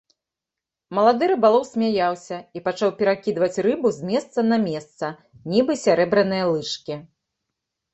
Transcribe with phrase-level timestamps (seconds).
[0.97, 5.05] Малады рыбалоў смяяўся і пачаў перакідваць рыбу з месца на месца,
[5.57, 7.03] нібы сярэбраныя лыжкі.